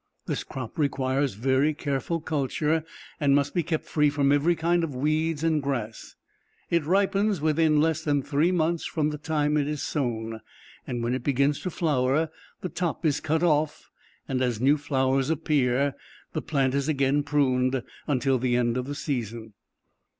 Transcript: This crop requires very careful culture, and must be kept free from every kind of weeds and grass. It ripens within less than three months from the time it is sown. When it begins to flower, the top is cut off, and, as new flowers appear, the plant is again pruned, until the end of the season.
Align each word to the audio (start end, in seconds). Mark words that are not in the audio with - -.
This 0.25 0.43
crop 0.43 0.79
requires 0.79 1.35
very 1.35 1.75
careful 1.75 2.19
culture, 2.21 2.83
and 3.19 3.35
must 3.35 3.53
be 3.53 3.61
kept 3.61 3.85
free 3.85 4.09
from 4.09 4.31
every 4.31 4.55
kind 4.55 4.83
of 4.83 4.95
weeds 4.95 5.43
and 5.43 5.61
grass. 5.61 6.15
It 6.71 6.83
ripens 6.87 7.39
within 7.39 7.79
less 7.79 8.01
than 8.03 8.23
three 8.23 8.51
months 8.51 8.83
from 8.83 9.11
the 9.11 9.19
time 9.19 9.57
it 9.57 9.67
is 9.67 9.83
sown. 9.83 10.41
When 10.87 11.13
it 11.13 11.23
begins 11.23 11.59
to 11.59 11.69
flower, 11.69 12.31
the 12.61 12.69
top 12.69 13.05
is 13.05 13.19
cut 13.19 13.43
off, 13.43 13.91
and, 14.27 14.41
as 14.41 14.59
new 14.59 14.79
flowers 14.79 15.29
appear, 15.29 15.93
the 16.33 16.41
plant 16.41 16.73
is 16.73 16.89
again 16.89 17.21
pruned, 17.21 17.83
until 18.07 18.39
the 18.39 18.55
end 18.57 18.77
of 18.77 18.85
the 18.87 18.95
season. 18.95 19.53